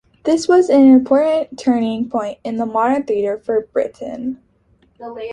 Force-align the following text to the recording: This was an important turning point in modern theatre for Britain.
This 0.23 0.47
was 0.47 0.67
an 0.67 0.91
important 0.91 1.59
turning 1.59 2.09
point 2.09 2.39
in 2.43 2.57
modern 2.57 3.03
theatre 3.03 3.37
for 3.37 3.61
Britain. 3.67 4.41